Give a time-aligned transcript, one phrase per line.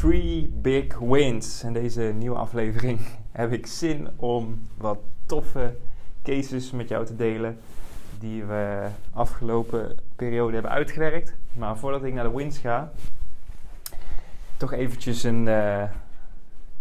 [0.00, 1.64] Three Big Wins.
[1.64, 3.00] In deze nieuwe aflevering
[3.32, 5.76] heb ik zin om wat toffe
[6.22, 7.58] cases met jou te delen.
[8.18, 11.34] Die we afgelopen periode hebben uitgewerkt.
[11.52, 12.92] Maar voordat ik naar de wins ga,
[14.56, 15.90] toch eventjes een, eh,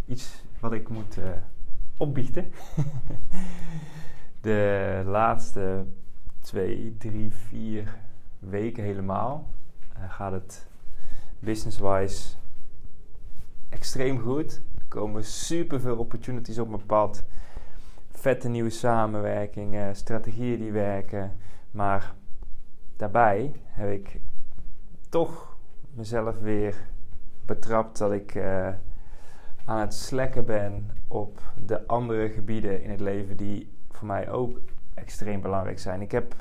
[0.05, 1.25] iets wat ik moet uh,
[1.97, 2.51] opbiechten.
[4.41, 5.85] de laatste
[6.39, 7.95] twee, drie, vier
[8.39, 9.47] weken helemaal
[9.97, 10.67] uh, gaat het
[11.39, 12.37] business-wise
[13.69, 14.61] extreem goed.
[14.77, 17.23] Er komen super veel opportunities op mijn pad.
[18.11, 21.37] Vette nieuwe samenwerkingen, strategieën die werken.
[21.71, 22.13] Maar
[22.95, 24.19] daarbij heb ik
[25.09, 25.57] toch
[25.93, 26.75] mezelf weer
[27.45, 28.67] betrapt dat ik uh,
[29.65, 34.59] aan het slekken ben op de andere gebieden in het leven die voor mij ook
[34.93, 36.01] extreem belangrijk zijn.
[36.01, 36.35] Ik heb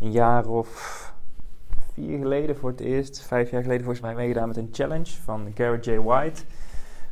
[0.00, 1.14] een jaar of
[1.96, 5.52] vier geleden voor het eerst, vijf jaar geleden volgens mij, meegedaan met een challenge van
[5.54, 5.96] Garrett J.
[5.96, 6.42] White.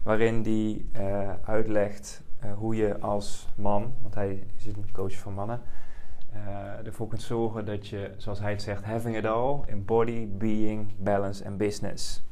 [0.02, 5.34] Waarin hij uh, uitlegt uh, hoe je als man, want hij is een coach van
[5.34, 5.60] mannen,
[6.34, 10.28] uh, ervoor kunt zorgen dat je, zoals hij het zegt, having it all in body,
[10.28, 12.24] being, balance en business.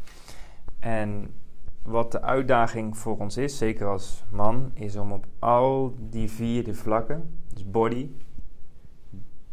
[0.79, 1.35] En
[1.83, 6.75] wat de uitdaging voor ons is, zeker als man, is om op al die vier
[6.75, 8.11] vlakken, dus body,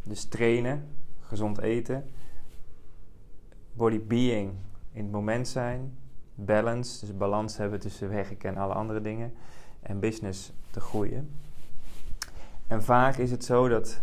[0.03, 0.87] dus trainen,
[1.19, 2.03] gezond eten,
[3.79, 4.51] body being
[4.91, 5.97] in het moment zijn,
[6.35, 9.33] balance, dus balans hebben tussen werk en alle andere dingen,
[9.81, 11.29] en business te groeien.
[12.67, 14.01] En vaak is het zo dat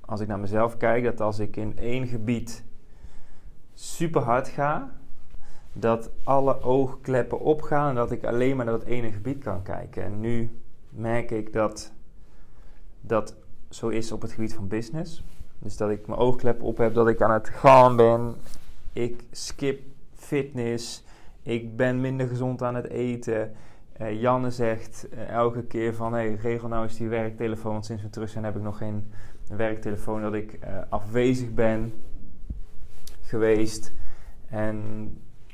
[0.00, 2.64] als ik naar mezelf kijk, dat als ik in één gebied
[3.74, 4.90] super hard ga,
[5.72, 10.04] dat alle oogkleppen opgaan en dat ik alleen maar naar dat ene gebied kan kijken.
[10.04, 11.92] En nu merk ik dat
[13.00, 13.34] dat
[13.70, 15.24] zo is op het gebied van business.
[15.58, 18.34] Dus dat ik mijn oogkleppen op heb, dat ik aan het gaan ben
[18.98, 19.80] ik skip
[20.14, 21.04] fitness,
[21.42, 23.52] ik ben minder gezond aan het eten.
[24.00, 27.72] Uh, Janne zegt uh, elke keer van, hey, regel nou eens die werktelefoon.
[27.72, 29.12] Want sinds we terug zijn heb ik nog geen
[29.48, 31.92] werktelefoon dat ik uh, afwezig ben
[33.20, 33.92] geweest.
[34.48, 34.82] En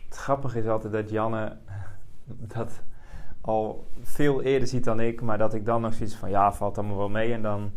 [0.09, 1.57] het grappige is altijd dat Janne
[2.57, 2.83] dat
[3.41, 5.21] al veel eerder ziet dan ik.
[5.21, 7.33] Maar dat ik dan nog zoiets van, ja, valt allemaal wel mee.
[7.33, 7.73] En dan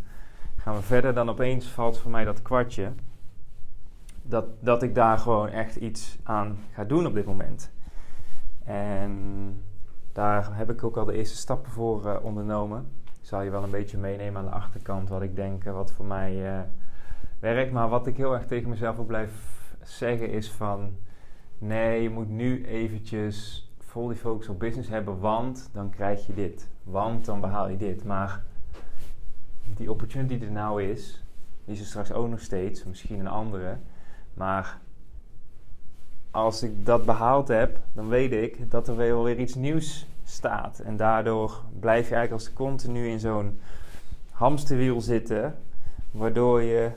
[0.56, 1.13] gaan we verder.
[1.13, 2.91] Dan opeens valt voor mij dat kwartje
[4.27, 7.71] dat, dat ik daar gewoon echt iets aan ga doen op dit moment.
[8.63, 9.13] En
[10.11, 12.88] daar heb ik ook al de eerste stappen voor uh, ondernomen.
[13.03, 15.91] Ik zal je wel een beetje meenemen aan de achterkant wat ik denk, uh, wat
[15.91, 16.59] voor mij uh,
[17.39, 17.71] werkt.
[17.71, 19.31] Maar wat ik heel erg tegen mezelf ook blijf
[19.83, 20.95] zeggen is van...
[21.57, 26.33] Nee, je moet nu eventjes vol die focus op business hebben, want dan krijg je
[26.33, 26.69] dit.
[26.83, 28.03] Want dan behaal je dit.
[28.03, 28.44] Maar
[29.75, 31.23] die opportunity die er nou is,
[31.65, 33.77] die is er straks ook nog steeds, misschien een andere...
[34.37, 34.77] Maar
[36.31, 40.79] als ik dat behaald heb, dan weet ik dat er wel weer iets nieuws staat.
[40.79, 43.59] En daardoor blijf je eigenlijk als continu in zo'n
[44.31, 45.55] hamsterwiel zitten,
[46.11, 46.91] waardoor je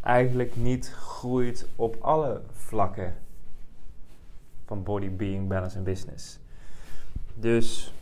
[0.00, 3.14] eigenlijk niet groeit op alle vlakken
[4.66, 6.38] van body, being, balance en business.
[7.34, 7.94] Dus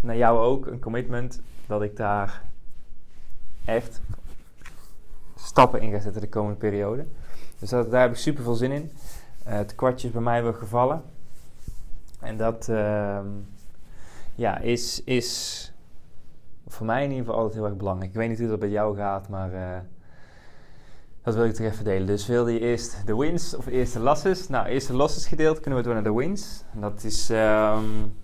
[0.00, 2.42] naar jou ook een commitment dat ik daar
[3.64, 4.00] echt
[5.52, 7.04] stappen in ga zetten de komende periode.
[7.58, 8.90] Dus dat, daar heb ik super veel zin in.
[9.46, 11.02] Uh, het kwartje is bij mij wel gevallen.
[12.20, 13.18] En dat uh,
[14.34, 15.72] ja, is, is
[16.66, 18.10] voor mij in ieder geval altijd heel erg belangrijk.
[18.10, 19.78] Ik weet niet hoe dat bij jou gaat, maar uh,
[21.22, 22.06] dat wil ik toch even delen.
[22.06, 24.48] Dus wilde je eerst de wins of eerst de losses?
[24.48, 26.64] Nou, eerst de losses gedeeld, kunnen we door naar de wins.
[26.72, 28.14] Dat is um,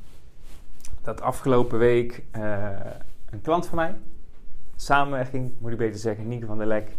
[1.02, 2.68] dat afgelopen week uh,
[3.30, 3.96] een klant van mij,
[4.76, 6.96] samenwerking moet ik beter zeggen, Nieke van der Lek,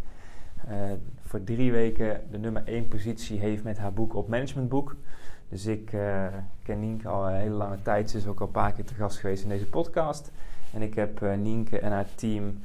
[0.69, 0.75] uh,
[1.21, 4.95] voor drie weken de nummer één positie heeft met haar boek op managementboek.
[5.49, 6.25] Dus ik uh,
[6.63, 8.09] ken Nienke al een hele lange tijd.
[8.09, 10.31] Ze is ook al een paar keer te gast geweest in deze podcast.
[10.73, 12.59] En ik heb uh, Nienke en haar team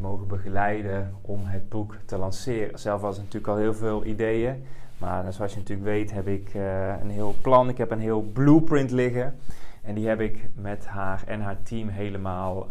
[0.00, 2.78] mogen begeleiden om het boek te lanceren.
[2.78, 4.64] Zelf was natuurlijk al heel veel ideeën.
[4.98, 6.54] Maar zoals je natuurlijk weet heb ik
[7.00, 7.68] een heel plan.
[7.68, 9.34] Ik heb een heel blueprint liggen.
[9.82, 12.66] En die heb ik met haar en haar team helemaal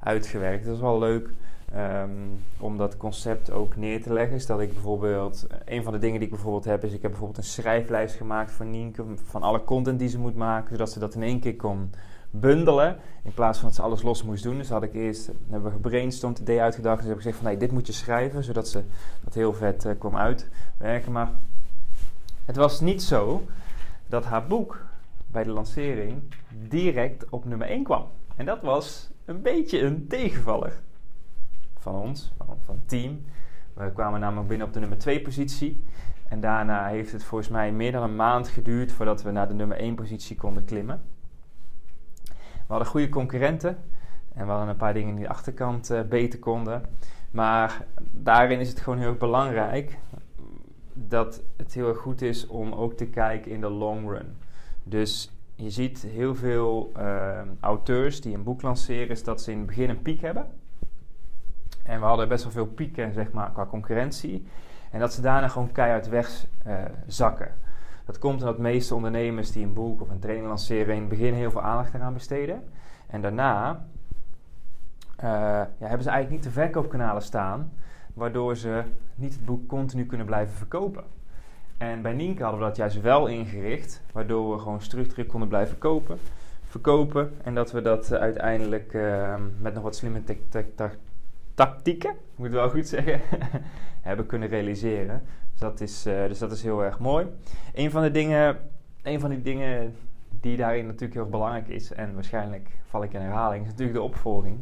[0.00, 0.64] uitgewerkt.
[0.64, 1.30] Dat is wel leuk
[1.74, 2.10] Ehm,
[2.58, 6.18] om dat concept ook neer te leggen, is dat ik bijvoorbeeld, een van de dingen
[6.18, 9.64] die ik bijvoorbeeld heb, is ik heb bijvoorbeeld een schrijflijst gemaakt voor Nienke van alle
[9.64, 11.90] content die ze moet maken, zodat ze dat in één keer kon
[12.30, 14.56] bundelen, in plaats van dat ze alles los moest doen.
[14.56, 17.56] Dus had ik eerst, hebben we gebrainstormd, idee uitgedacht, dus heb ik gezegd van nee,
[17.56, 18.82] dit moet je schrijven, zodat ze
[19.24, 21.12] dat heel vet uh, kon uitwerken.
[21.12, 21.30] Maar
[22.44, 23.42] het was niet zo
[24.06, 24.80] dat haar boek
[25.26, 26.22] bij de lancering
[26.68, 28.06] direct op nummer 1 kwam.
[28.36, 30.80] En dat was een beetje een tegenvaller
[31.82, 33.24] van ons, van, het team.
[33.74, 35.84] We kwamen namelijk binnen op de nummer 2 positie.
[36.28, 39.54] En daarna heeft het volgens mij meer dan een maand geduurd voordat we naar de
[39.54, 41.00] nummer 1 positie konden klimmen.
[42.32, 43.78] We hadden goede concurrenten
[44.34, 46.82] en we hadden een paar dingen die de achterkant uh, beter konden.
[47.30, 49.98] Maar daarin is het gewoon heel belangrijk
[50.92, 54.36] dat het heel erg goed is om ook te kijken in de long run.
[54.84, 59.58] Dus je ziet heel veel uh, auteurs die een boek lanceren, is dat ze in
[59.58, 60.46] het begin een piek hebben.
[61.82, 64.46] En we hadden best wel veel pieken zeg maar, qua concurrentie.
[64.90, 67.46] En dat ze daarna gewoon keihard wegzakken.
[67.46, 67.52] Uh,
[68.04, 71.34] dat komt omdat meeste ondernemers die een boek of een training lanceren in het begin
[71.34, 72.62] heel veel aandacht eraan besteden.
[73.06, 73.84] En daarna
[75.16, 77.72] uh, ja, hebben ze eigenlijk niet de verkoopkanalen staan,
[78.14, 78.82] waardoor ze
[79.14, 81.04] niet het boek continu kunnen blijven verkopen.
[81.78, 85.78] En bij Nienke hadden we dat juist wel ingericht, waardoor we gewoon structureel konden blijven
[85.78, 86.18] kopen,
[86.68, 87.32] verkopen.
[87.42, 90.22] En dat we dat uiteindelijk uh, met nog wat slimme
[91.54, 93.20] tactieken, moet ik wel goed zeggen,
[94.08, 95.22] hebben kunnen realiseren.
[95.50, 97.26] Dus dat, is, uh, dus dat is heel erg mooi.
[97.74, 98.58] Een van de dingen,
[99.02, 99.94] een van die dingen
[100.40, 104.04] die daarin natuurlijk heel belangrijk is, en waarschijnlijk val ik in herhaling, is natuurlijk de
[104.04, 104.60] opvolging.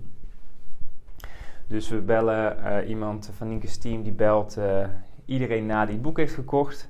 [1.67, 4.87] Dus we bellen uh, iemand van Nienke's team, die belt uh,
[5.25, 6.89] iedereen na die het boek heeft gekocht.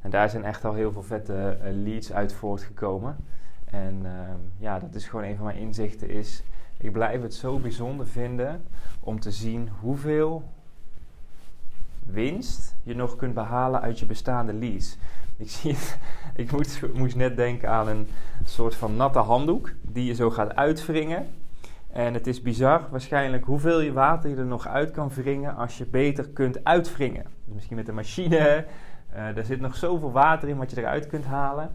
[0.00, 3.16] En daar zijn echt al heel veel vette leads uit voortgekomen.
[3.64, 6.42] En ehm, ja, dat is gewoon een van mijn inzichten is...
[6.80, 8.64] Ik blijf het zo bijzonder vinden
[9.00, 10.42] om te zien hoeveel
[12.06, 14.96] winst je nog kunt behalen uit je bestaande lease.
[15.36, 15.98] Ik, zie het,
[16.34, 18.08] ik moest, moest net denken aan een
[18.44, 21.26] soort van natte handdoek die je zo gaat uitwringen.
[21.92, 25.78] En het is bizar waarschijnlijk hoeveel je water je er nog uit kan wringen als
[25.78, 27.24] je beter kunt uitwringen.
[27.44, 28.66] Dus misschien met een machine.
[29.14, 31.70] Uh, er zit nog zoveel water in wat je eruit kunt halen.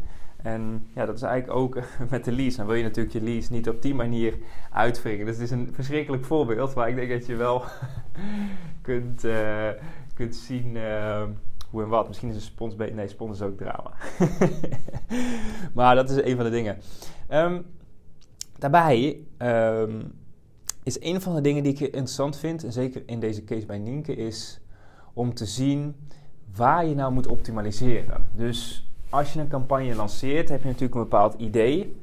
[0.46, 1.80] En ja, dat is eigenlijk ook
[2.12, 2.58] met de lease.
[2.58, 4.38] Dan wil je natuurlijk je lease niet op die manier
[4.72, 5.26] uitwringen.
[5.26, 7.64] Dus het is een verschrikkelijk voorbeeld waar ik denk dat je wel
[8.82, 9.70] kunt, uh,
[10.14, 11.24] kunt zien uh,
[11.70, 12.08] hoe en wat.
[12.08, 12.96] Misschien is een spons beter.
[12.96, 13.92] Nee, spons is ook drama.
[15.76, 16.78] maar dat is een van de dingen.
[17.32, 17.66] Um,
[18.58, 20.14] daarbij um,
[20.84, 23.78] is een van de dingen die ik interessant vind, en zeker in deze case bij
[23.78, 24.60] Nienke, is
[25.14, 25.96] om te zien
[26.56, 28.28] waar je nou moet optimaliseren.
[28.36, 32.02] Dus als je een campagne lanceert, heb je natuurlijk een bepaald idee.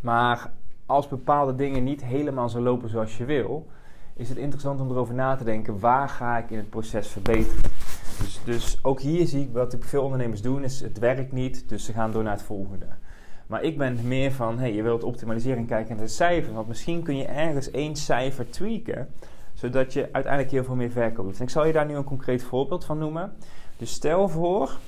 [0.00, 0.50] Maar
[0.86, 3.66] als bepaalde dingen niet helemaal zo lopen zoals je wil,
[4.14, 7.70] is het interessant om erover na te denken: waar ga ik in het proces verbeteren?
[8.20, 11.84] Dus, dus ook hier zie ik wat veel ondernemers doen: is het werkt niet, dus
[11.84, 12.86] ze gaan door naar het volgende.
[13.46, 16.54] Maar ik ben meer van: hey, je wilt optimaliseren en kijken naar de cijfers.
[16.54, 19.08] Want misschien kun je ergens één cijfer tweaken,
[19.54, 22.84] zodat je uiteindelijk heel veel meer verkoop ik zal je daar nu een concreet voorbeeld
[22.84, 23.32] van noemen.
[23.76, 24.78] Dus stel voor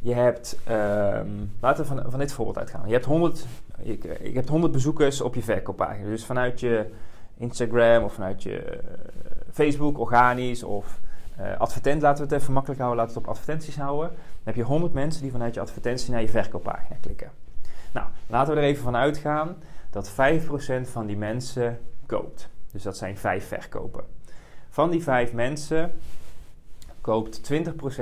[0.00, 2.86] je hebt, um, laten we van, van dit voorbeeld uitgaan.
[2.86, 3.46] Je hebt 100,
[3.82, 6.08] je, je hebt 100 bezoekers op je verkooppagina.
[6.08, 6.90] Dus vanuit je
[7.36, 8.78] Instagram of vanuit je uh,
[9.52, 11.00] Facebook, organisch of
[11.40, 14.08] uh, advertent, laten we het even makkelijk houden, laten we het op advertenties houden.
[14.08, 17.30] Dan heb je 100 mensen die vanuit je advertentie naar je verkooppagina klikken.
[17.92, 19.56] Nou, laten we er even van uitgaan
[19.90, 20.14] dat 5%
[20.82, 22.48] van die mensen koopt.
[22.72, 24.04] Dus dat zijn 5 verkopen.
[24.68, 25.92] Van die 5 mensen
[27.00, 27.54] koopt 20%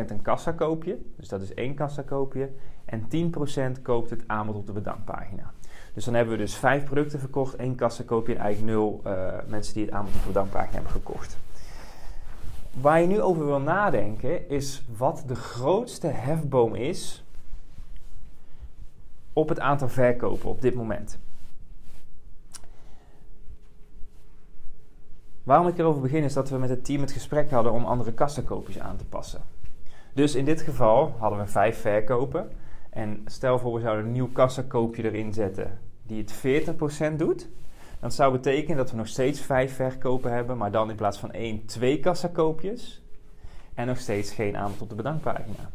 [0.06, 2.50] een kassakoopje, dus dat is één kassakoopje,
[2.84, 3.08] en
[3.78, 5.52] 10% koopt het aanbod op de bedankpagina.
[5.94, 9.74] Dus dan hebben we dus 5 producten verkocht, één kassakoopje en eigenlijk 0 uh, mensen
[9.74, 11.38] die het aanbod op de bedankpagina hebben gekocht.
[12.80, 17.24] Waar je nu over wil nadenken is wat de grootste hefboom is
[19.32, 21.18] op het aantal verkopen op dit moment.
[25.48, 28.12] Waarom ik erover begin is dat we met het team het gesprek hadden om andere
[28.12, 29.40] kassakoopjes aan te passen.
[30.14, 32.50] Dus in dit geval hadden we vijf verkopen.
[32.90, 36.72] En stel voor we zouden een nieuw kassakoopje erin zetten die het
[37.12, 37.48] 40% doet.
[38.00, 41.32] Dat zou betekenen dat we nog steeds vijf verkopen hebben, maar dan in plaats van
[41.32, 43.02] één, twee kassakoopjes.
[43.74, 45.70] En nog steeds geen aanbod op de bedankpagina.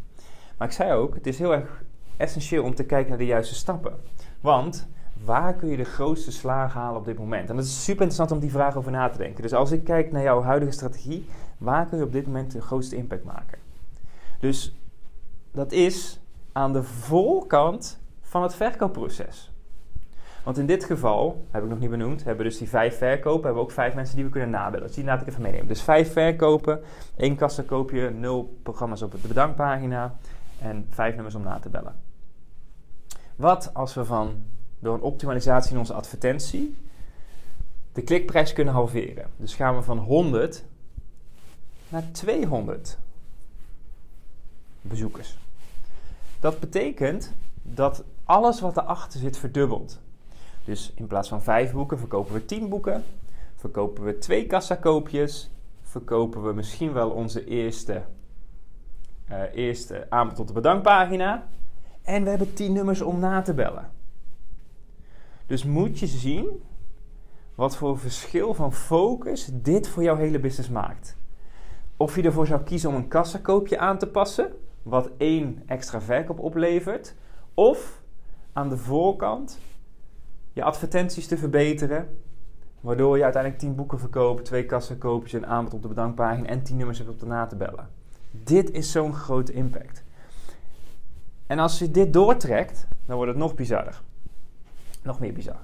[0.58, 1.84] Maar ik zei ook, het is heel erg
[2.18, 4.00] essentieel om te kijken naar de juiste stappen.
[4.42, 4.88] Want
[5.24, 7.50] waar kun je de grootste slagen halen op dit moment?
[7.50, 9.42] En dat is super interessant om die vraag over na te denken.
[9.42, 11.26] Dus als ik kijk naar jouw huidige strategie,
[11.58, 13.58] waar kun je op dit moment de grootste impact maken?
[14.40, 14.76] Dus
[15.52, 16.20] dat is
[16.52, 19.52] aan de voorkant van het verkoopproces.
[20.44, 23.44] Want in dit geval, heb ik nog niet benoemd, hebben we dus die vijf verkopen,
[23.44, 24.88] hebben we ook vijf mensen die we kunnen nabellen.
[24.88, 25.68] Dus die laat ik even meenemen.
[25.68, 26.82] Dus vijf verkopen,
[27.16, 30.16] één kassakoopje, nul programma's op de bedankpagina
[30.62, 31.96] en vijf nummers om na te bellen.
[33.36, 34.44] Wat als we van
[34.84, 36.76] door een optimalisatie in onze advertentie
[37.92, 39.30] de klikprijs kunnen halveren?
[39.38, 40.64] Dus gaan we van 100
[41.90, 42.98] naar 200
[44.82, 45.38] bezoekers.
[46.40, 50.00] Dat betekent dat alles wat erachter zit verdubbelt.
[50.66, 53.04] Dus in plaats van 5 boeken verkopen we 10 boeken,
[53.56, 55.50] verkopen we twee kassakoopjes,
[55.82, 58.02] verkopen we misschien wel onze eerste,
[59.32, 61.48] uh, eerste aanbod op de bedankpagina.
[62.04, 63.92] En we hebben 10 nummers om na te bellen.
[65.54, 66.64] Dus moet je zien
[67.56, 71.18] wat voor verschil van focus dit voor jouw hele business maakt.
[71.98, 74.52] Of je ervoor zou kiezen om een kassakoopje aan te passen,
[74.84, 77.16] wat één extra verkoop oplevert,
[77.54, 78.02] of
[78.54, 79.60] aan de voorkant
[80.54, 82.18] je advertenties te verbeteren,
[82.80, 86.78] waardoor je uiteindelijk 10 boeken verkoopt, twee kassakoopjes, een aanbod op de bedankpagina en 10
[86.78, 87.90] nummers hebt op de na te bellen.
[88.32, 90.04] Dit is zo'n grote impact.
[91.48, 94.02] En als je dit doortrekt, dan wordt het nog bizarder.
[95.04, 95.60] Nog meer bizar.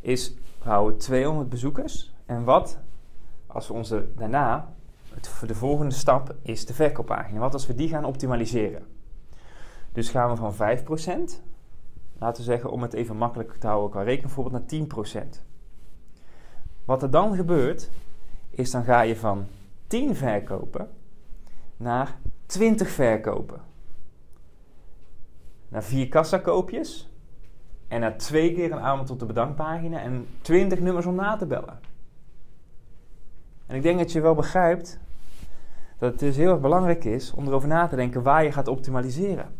[0.00, 2.14] Is, we houden 200 bezoekers.
[2.26, 2.78] En wat
[3.46, 4.72] als we onze daarna,
[5.14, 7.38] het, de volgende stap is de verkooppagina.
[7.38, 8.86] Wat als we die gaan optimaliseren?
[9.92, 10.56] Dus gaan we van 5%,
[12.18, 15.40] laten we zeggen om het even makkelijk te houden qua rekenvoorbeeld, naar 10%.
[16.84, 17.90] Wat er dan gebeurt,
[18.50, 19.46] is dan ga je van
[19.86, 20.88] 10 verkopen
[21.76, 23.60] naar 20 verkopen.
[25.68, 27.10] Naar 4 kassakoopjes
[27.88, 31.46] en naar twee keer een aanbod op de bedankpagina en 20 nummers om na te
[31.46, 31.78] bellen.
[33.66, 34.98] En ik denk dat je wel begrijpt
[35.98, 38.68] dat het dus heel erg belangrijk is om erover na te denken waar je gaat
[38.68, 39.54] optimaliseren.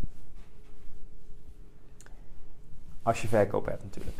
[3.02, 4.16] Als je verkoop hebt natuurlijk.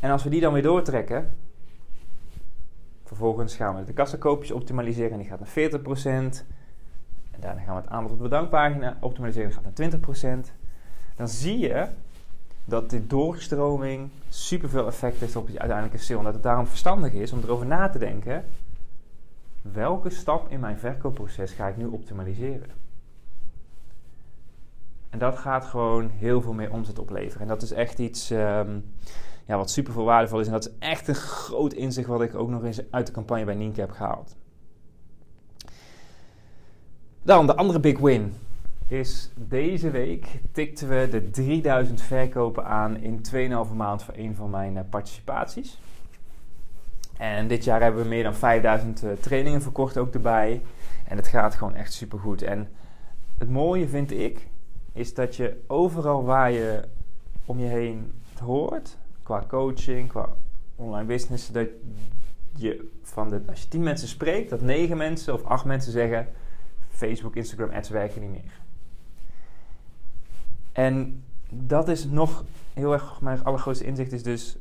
[0.00, 1.36] En als we die dan weer doortrekken,
[3.04, 6.44] vervolgens gaan we de kassakoopjes optimaliseren en die gaat naar 40%.
[7.30, 10.52] En daarna gaan we het aanbod op de bedankpagina optimaliseren, die gaat naar 20%.
[11.16, 11.88] Dan zie je
[12.64, 16.18] dat die doorstroming superveel effect heeft op je uiteindelijke sale.
[16.18, 18.44] En dat het daarom verstandig is om erover na te denken,
[19.62, 22.70] welke stap in mijn verkoopproces ga ik nu optimaliseren?
[25.10, 27.40] En dat gaat gewoon heel veel meer omzet opleveren.
[27.40, 28.84] En dat is echt iets um,
[29.44, 30.46] ja, wat super waardevol is.
[30.46, 33.44] En dat is echt een groot inzicht wat ik ook nog eens uit de campagne
[33.44, 34.36] bij Nienke heb gehaald.
[37.22, 38.34] Dan de andere big win
[38.88, 43.20] is deze week tikten we de 3000 verkopen aan in
[43.68, 45.78] 2,5 maand voor een van mijn uh, participaties.
[47.16, 50.62] En dit jaar hebben we meer dan 5000 uh, eh, trainingen verkocht ook erbij.
[51.04, 52.42] En het gaat gewoon echt super goed.
[52.42, 52.68] En
[53.38, 54.46] het mooie vind ik,
[54.92, 56.82] is dat je overal waar je
[57.44, 60.28] om je heen het hoort, qua coaching, qua
[60.76, 61.68] online business, dat
[62.56, 66.28] je van de, als je 10 mensen spreekt, dat 9 mensen of 8 mensen zeggen:
[66.88, 68.60] Facebook, Instagram ads werken niet meer.
[70.76, 74.56] En dat is nog heel erg, mijn allergrootste inzicht is dus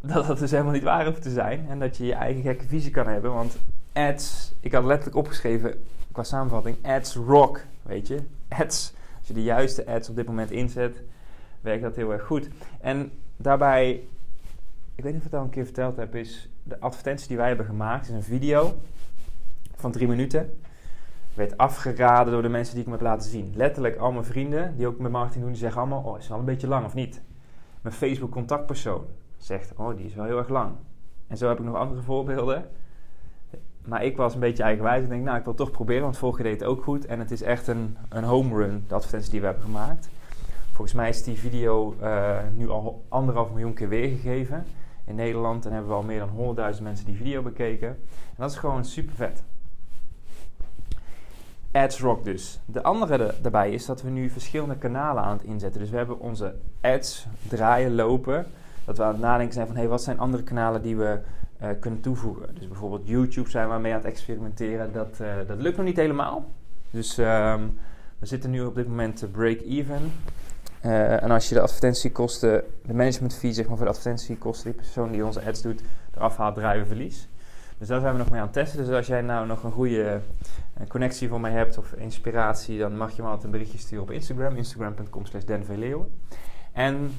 [0.00, 1.68] dat dat dus helemaal niet waar hoeft te zijn.
[1.68, 3.32] En dat je je eigen gekke visie kan hebben.
[3.32, 3.56] Want
[3.92, 8.18] ads, ik had letterlijk opgeschreven qua samenvatting, ads rock, weet je.
[8.48, 11.02] Ads, als je de juiste ads op dit moment inzet,
[11.60, 12.48] werkt dat heel erg goed.
[12.80, 13.90] En daarbij,
[14.94, 17.36] ik weet niet of ik het al een keer verteld heb, is de advertentie die
[17.36, 18.74] wij hebben gemaakt, is een video
[19.74, 20.58] van drie minuten
[21.34, 23.52] werd afgeraden door de mensen die ik me heb laten zien.
[23.56, 26.38] Letterlijk al mijn vrienden die ook met marketing doen, die zeggen allemaal: Oh, is wel
[26.38, 27.22] een beetje lang of niet?
[27.80, 29.04] Mijn Facebook contactpersoon
[29.36, 30.72] zegt: Oh, die is wel heel erg lang.
[31.26, 32.66] En zo heb ik nog andere voorbeelden.
[33.84, 36.42] Maar ik was een beetje eigenwijs en denk: Nou, ik wil toch proberen, want vorige
[36.42, 37.06] deed het ook goed.
[37.06, 40.08] En het is echt een, een home run, de advertentie die we hebben gemaakt.
[40.72, 44.64] Volgens mij is die video uh, nu al anderhalf miljoen keer weergegeven
[45.04, 45.66] in Nederland.
[45.66, 47.88] En hebben we al meer dan 100.000 mensen die video bekeken.
[47.88, 49.42] En dat is gewoon super vet.
[51.74, 52.60] Ads Rock dus.
[52.66, 55.80] De andere daarbij is dat we nu verschillende kanalen aan het inzetten.
[55.80, 58.46] Dus we hebben onze ads draaien, lopen.
[58.84, 61.18] Dat we aan het nadenken zijn van, hey, wat zijn andere kanalen die we
[61.62, 62.54] uh, kunnen toevoegen?
[62.54, 64.92] Dus bijvoorbeeld YouTube zijn we mee aan het experimenteren.
[64.92, 66.44] Dat, uh, dat lukt nog niet helemaal.
[66.90, 67.78] Dus um,
[68.18, 70.12] we zitten nu op dit moment break-even.
[70.84, 74.80] Uh, en als je de advertentiekosten, de management fee zeg maar voor de advertentiekosten, die
[74.80, 75.82] persoon die onze ads doet,
[76.14, 77.28] eraf haalt, draaien we verlies.
[77.78, 78.84] Dus daar zijn we nog mee aan het testen.
[78.84, 80.20] Dus als jij nou nog een goede
[80.74, 84.04] een connectie van mij hebt of inspiratie, dan mag je me altijd een berichtje sturen
[84.04, 84.56] op Instagram.
[84.56, 85.44] Instagram.com slash
[86.72, 87.12] En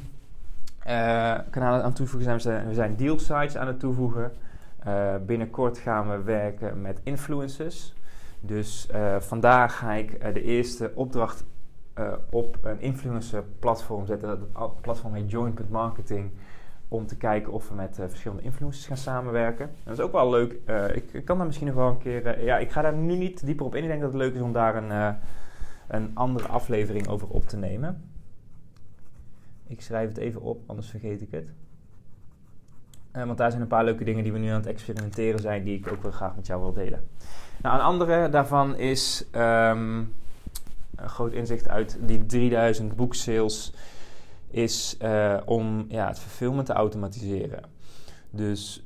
[0.87, 4.31] uh, kanalen aan toevoegen zijn we zijn deal sites aan het toevoegen.
[4.87, 7.93] Uh, binnenkort gaan we werken met influencers.
[8.39, 8.87] Dus
[9.19, 11.43] vandaag ga ik de eerste opdracht
[12.29, 14.27] op een influencer platform zetten.
[14.53, 16.31] Dat platform heet Join.marketing
[16.87, 19.65] om te kijken of we met verschillende influencers gaan samenwerken.
[19.65, 20.51] En dat is ook wel leuk.
[20.93, 22.43] Ik, ik, kan daar misschien nog wel een keer...
[22.43, 23.83] ja, ik ga daar nu niet dieper op in.
[23.83, 25.15] Ik denk dat het leuk is om daar een,
[25.87, 28.03] een andere aflevering over op te nemen.
[29.67, 31.53] Ik schrijf het even op, anders vergeet ik het.
[33.11, 35.77] Want daar zijn een paar leuke dingen die we nu aan het experimenteren zijn, die
[35.77, 37.07] ik ook wel graag met jou wil delen.
[37.61, 40.13] Nou, een andere daarvan is um,
[40.95, 43.73] een groot inzicht uit die 3000 boeksales,
[44.55, 47.63] is uh, om ja, het fulfillment te automatiseren.
[48.29, 48.85] Dus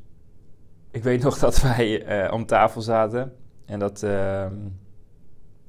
[0.91, 3.35] ik weet nog dat wij uh, om tafel zaten
[3.65, 4.09] en dat uh,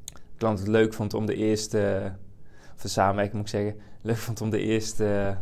[0.04, 2.12] de klant het leuk vond om de eerste,
[2.74, 5.36] of de samenwerking moet ik zeggen, leuk vond om de eerste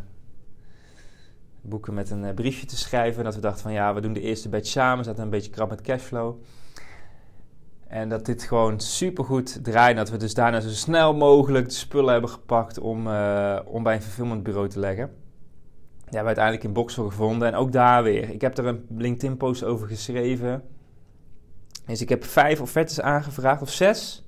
[1.61, 3.19] boeken met een eh, briefje te schrijven.
[3.19, 5.05] En dat we dachten van ja, we doen de eerste batch samen.
[5.05, 6.43] Zaten een beetje krap met cashflow.
[7.89, 9.97] En dat dit gewoon supergoed draait.
[9.97, 13.95] Dat we dus daarna zo snel mogelijk de spullen hebben gepakt om, uh, om bij
[13.95, 15.07] een fulfillmentbureau te leggen.
[15.07, 17.49] Die hebben we uiteindelijk in Boxel gevonden.
[17.49, 18.31] En ook daar weer.
[18.31, 20.65] Ik heb er een LinkedIn-post over geschreven.
[21.87, 24.27] Dus ik heb vijf offertes aangevraagd, of zes.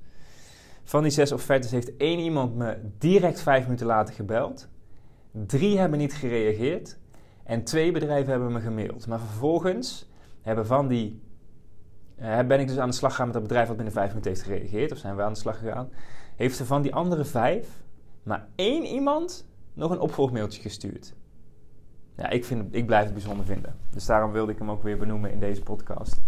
[0.85, 4.69] Van die zes offertes heeft één iemand me direct vijf minuten later gebeld.
[5.33, 6.99] Drie hebben niet gereageerd.
[7.45, 9.07] En twee bedrijven hebben me gemaild.
[9.07, 11.21] Maar vervolgens hebben van die.
[12.20, 14.30] Uh, ben ik dus aan de slag gegaan met dat bedrijf wat binnen vijf minuten
[14.30, 14.92] heeft gereageerd.
[14.92, 15.88] Of zijn we aan de slag gegaan.
[16.36, 17.68] Heeft er van die andere vijf
[18.22, 21.14] maar één iemand nog een opvolgmailtje gestuurd.
[22.16, 23.74] Ja, ik, vind, ik blijf het bijzonder vinden.
[23.90, 26.20] Dus daarom wilde ik hem ook weer benoemen in deze podcast.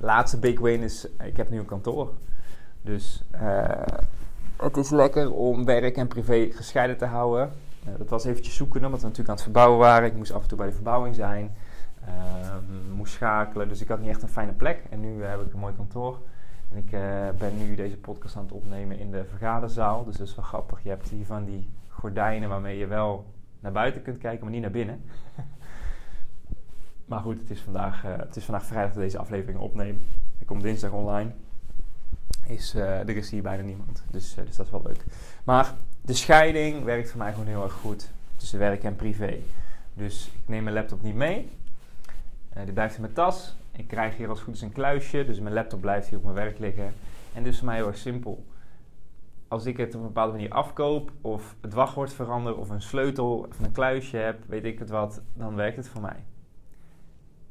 [0.00, 2.12] Laatste big win is, ik heb nu een kantoor.
[2.82, 3.68] Dus uh,
[4.56, 7.52] het is lekker om werk en privé gescheiden te houden.
[7.88, 10.08] Uh, dat was eventjes zoeken, omdat we natuurlijk aan het verbouwen waren.
[10.08, 11.56] Ik moest af en toe bij de verbouwing zijn.
[12.08, 12.54] Uh,
[12.96, 14.84] moest schakelen, dus ik had niet echt een fijne plek.
[14.90, 16.18] En nu heb ik een mooi kantoor.
[16.70, 16.90] En ik
[17.38, 20.04] ben nu deze podcast aan het opnemen in de vergaderzaal.
[20.04, 20.82] Dus dat is wel grappig.
[20.82, 23.26] Je hebt hier van die gordijnen waarmee je wel
[23.60, 25.02] naar buiten kunt kijken, maar niet naar binnen.
[27.08, 30.02] maar goed, het is, vandaag, het is vandaag vrijdag dat deze aflevering opnemen.
[30.38, 31.30] Ik kom dinsdag online
[32.48, 34.02] is, er is hier bijna niemand.
[34.10, 35.04] Dus, dus dat is wel leuk.
[35.44, 39.38] Maar de scheiding werkt voor mij gewoon heel erg goed tussen werk en privé.
[39.94, 41.50] Dus ik neem mijn laptop niet mee.
[42.58, 43.56] Uh, die blijft in mijn tas.
[43.72, 45.24] Ik krijg hier als goed is een kluisje.
[45.24, 46.92] Dus mijn laptop blijft hier op mijn werk liggen.
[47.34, 48.46] En dus voor mij heel erg simpel.
[49.48, 53.46] Als ik het op een bepaalde manier afkoop, of het wachtwoord verander, of een sleutel
[53.48, 56.24] of een kluisje heb, weet ik het wat, dan werkt het voor mij.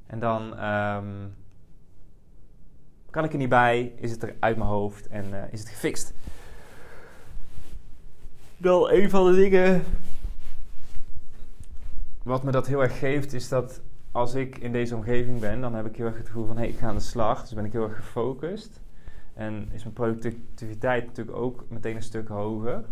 [0.05, 1.35] En dan um,
[3.09, 3.93] kan ik er niet bij?
[3.95, 6.13] Is het er uit mijn hoofd en uh, is het gefixt?
[8.57, 9.83] Wel, een van de dingen
[12.23, 13.81] wat me dat heel erg geeft, is dat
[14.17, 16.61] als ik in deze omgeving ben, dan heb ik heel erg het gevoel van hé,
[16.61, 17.41] hey, ik ga aan de slag.
[17.41, 18.81] Dus ben ik heel erg gefocust.
[19.33, 22.83] En is mijn productiviteit natuurlijk ook meteen een stuk hoger.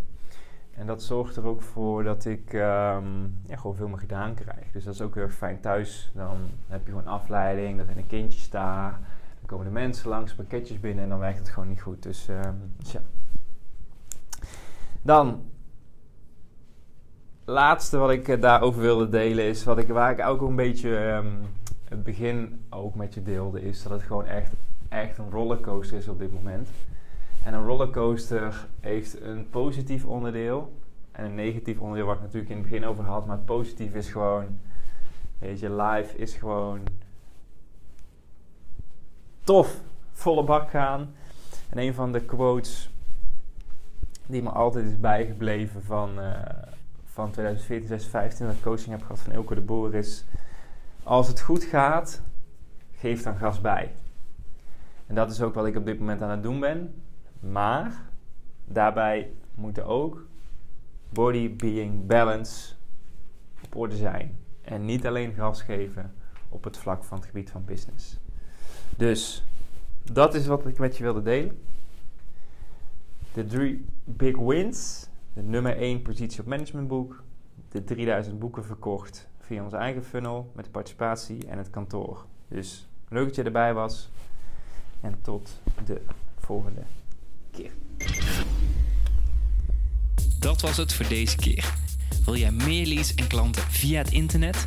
[0.74, 4.72] En dat zorgt er ook voor dat ik um, ja, gewoon veel meer gedaan krijg.
[4.72, 6.10] Dus dat is ook heel erg fijn thuis.
[6.14, 6.36] Dan
[6.66, 8.98] heb je gewoon afleiding, dan zijn er kindjes daar
[9.46, 12.02] komen de mensen langs, pakketjes binnen en dan werkt het gewoon niet goed.
[12.02, 12.40] Dus, uh,
[12.76, 13.00] dus ja.
[15.02, 15.42] Dan,
[17.46, 20.96] laatste wat ik uh, daarover wilde delen is, wat ik, waar ik ook een beetje
[20.96, 21.40] um,
[21.88, 24.52] het begin ook met je deelde, is dat het gewoon echt,
[24.88, 26.68] echt een rollercoaster is op dit moment.
[27.44, 30.72] En een rollercoaster heeft een positief onderdeel
[31.12, 33.26] en een negatief onderdeel, waar ik natuurlijk in het begin over had.
[33.26, 34.58] Maar het positief is gewoon,
[35.38, 36.80] weet je, live is gewoon
[39.44, 39.80] tof,
[40.12, 41.14] volle bak gaan.
[41.68, 42.90] En een van de quotes
[44.26, 46.34] die me altijd is bijgebleven van, uh,
[47.16, 50.24] van 2014, 2015, dat ik coaching heb gehad van Elke de Boer is...
[51.02, 52.22] Als het goed gaat,
[52.92, 53.94] geef dan gas bij.
[55.06, 57.02] En dat is ook wat ik op dit moment aan het doen ben.
[57.40, 57.92] Maar
[58.64, 60.26] daarbij moet ook
[61.08, 62.74] body, being, balance
[63.64, 64.38] op orde zijn.
[64.62, 66.14] En niet alleen gas geven
[66.48, 68.18] op het vlak van het gebied van business.
[68.96, 69.44] Dus
[70.12, 71.62] dat is wat ik met je wilde delen.
[73.32, 75.05] De drie big wins.
[75.36, 77.22] De nummer 1 positie op managementboek.
[77.68, 82.24] De 3000 boeken verkocht via onze eigen funnel met de participatie en het kantoor.
[82.48, 84.10] Dus leuk dat je erbij was.
[85.00, 86.00] En tot de
[86.36, 86.82] volgende
[87.50, 87.70] keer.
[90.38, 91.74] Dat was het voor deze keer.
[92.24, 94.66] Wil jij meer leads en klanten via het internet?